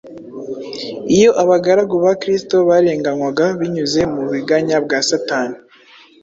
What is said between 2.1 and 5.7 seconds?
Kristo barenganywaga binyuze mu buriganya bwa Satani,